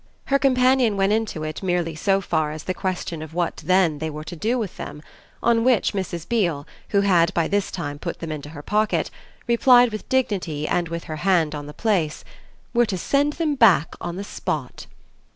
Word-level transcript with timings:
Her 0.25 0.39
companion 0.39 0.97
went 0.97 1.13
into 1.13 1.43
it 1.43 1.61
merely 1.61 1.93
so 1.93 2.21
far 2.21 2.51
as 2.51 2.63
the 2.63 2.73
question 2.73 3.21
of 3.21 3.35
what 3.35 3.57
then 3.57 3.99
they 3.99 4.09
were 4.09 4.23
to 4.23 4.35
do 4.35 4.57
with 4.57 4.77
them; 4.77 5.03
on 5.43 5.63
which 5.63 5.93
Mrs. 5.93 6.27
Beale, 6.27 6.65
who 6.89 7.01
had 7.01 7.31
by 7.35 7.47
this 7.47 7.69
time 7.69 7.99
put 7.99 8.17
them 8.17 8.31
into 8.31 8.49
her 8.49 8.63
pocket, 8.63 9.11
replied 9.45 9.91
with 9.91 10.09
dignity 10.09 10.67
and 10.67 10.89
with 10.89 11.03
her 11.03 11.17
hand 11.17 11.53
on 11.53 11.67
the 11.67 11.71
place: 11.71 12.23
"We're 12.73 12.85
to 12.85 12.97
send 12.97 13.33
them 13.33 13.53
back 13.53 13.93
on 14.01 14.15
the 14.15 14.23
spot!" 14.23 14.87